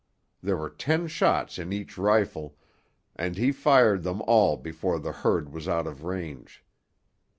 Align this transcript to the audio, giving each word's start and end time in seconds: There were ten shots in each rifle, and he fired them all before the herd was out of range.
There 0.41 0.57
were 0.57 0.71
ten 0.71 1.05
shots 1.05 1.59
in 1.59 1.71
each 1.71 1.95
rifle, 1.95 2.57
and 3.15 3.37
he 3.37 3.51
fired 3.51 4.01
them 4.01 4.23
all 4.25 4.57
before 4.57 4.97
the 4.97 5.11
herd 5.11 5.53
was 5.53 5.67
out 5.67 5.85
of 5.85 6.03
range. 6.03 6.63